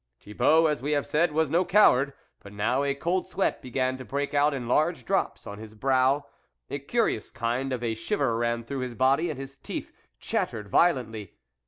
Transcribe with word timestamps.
Thibault, 0.19 0.65
as 0.65 0.81
we 0.81 0.93
have 0.93 1.05
said, 1.05 1.31
was 1.31 1.51
no 1.51 1.63
coward, 1.63 2.13
but 2.41 2.51
now 2.51 2.83
a 2.83 2.95
cold 2.95 3.27
sweat 3.27 3.61
began 3.61 3.97
to 3.97 4.03
break 4.03 4.33
out 4.33 4.51
in 4.51 4.67
large 4.67 5.05
drops 5.05 5.45
on 5.45 5.59
his 5.59 5.75
brow, 5.75 6.07
a 6.07 6.17
THE 6.17 6.17
WOLF 6.17 6.31
LEADER 6.79 6.85
curious 6.85 7.29
kind 7.29 7.71
of 7.71 7.83
a 7.83 7.93
shiver 7.93 8.35
ran 8.35 8.63
through 8.63 8.79
his 8.79 8.95
body, 8.95 9.29
and 9.29 9.37
his 9.39 9.57
teeth 9.59 9.91
chattered 10.17 10.69
violently. 10.69 11.35